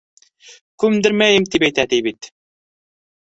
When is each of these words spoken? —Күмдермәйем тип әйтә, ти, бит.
—Күмдермәйем 0.83 1.45
тип 1.55 1.67
әйтә, 1.69 1.85
ти, 1.91 2.01
бит. 2.07 2.31